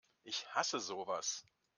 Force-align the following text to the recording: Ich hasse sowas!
Ich 0.23 0.47
hasse 0.55 0.79
sowas! 0.79 1.45